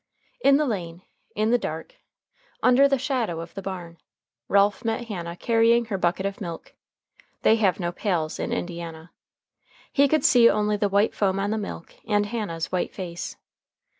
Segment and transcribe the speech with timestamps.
[0.43, 1.03] In the lane,
[1.35, 1.93] in the dark,
[2.63, 3.99] under the shadow of the barn,
[4.47, 6.73] Ralph met Hannah carrying her bucket of milk
[7.43, 9.11] (they have no pails in Indiana).
[9.93, 13.35] He could see only the white foam on the milk, and Hannah's white face.